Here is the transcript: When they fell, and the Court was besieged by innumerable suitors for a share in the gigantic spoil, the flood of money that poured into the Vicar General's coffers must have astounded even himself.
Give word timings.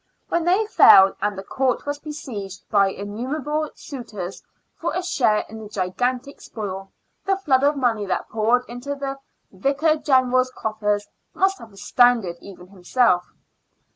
When 0.29 0.45
they 0.45 0.65
fell, 0.65 1.13
and 1.21 1.37
the 1.37 1.43
Court 1.43 1.85
was 1.85 1.99
besieged 1.99 2.67
by 2.71 2.87
innumerable 2.89 3.69
suitors 3.75 4.41
for 4.75 4.95
a 4.95 5.03
share 5.03 5.45
in 5.47 5.59
the 5.61 5.69
gigantic 5.69 6.41
spoil, 6.41 6.91
the 7.27 7.37
flood 7.37 7.63
of 7.63 7.75
money 7.75 8.07
that 8.07 8.27
poured 8.27 8.67
into 8.67 8.95
the 8.95 9.19
Vicar 9.51 9.97
General's 9.97 10.49
coffers 10.49 11.07
must 11.35 11.59
have 11.59 11.71
astounded 11.71 12.37
even 12.41 12.69
himself. 12.69 13.31